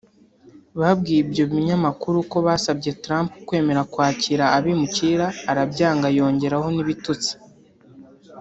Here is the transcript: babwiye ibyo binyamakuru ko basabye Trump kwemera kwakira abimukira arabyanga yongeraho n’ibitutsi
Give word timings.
babwiye 0.79 1.19
ibyo 1.25 1.43
binyamakuru 1.51 2.17
ko 2.31 2.37
basabye 2.45 2.91
Trump 3.03 3.29
kwemera 3.47 3.81
kwakira 3.93 4.45
abimukira 4.57 5.25
arabyanga 5.51 6.07
yongeraho 6.17 6.67
n’ibitutsi 6.75 7.33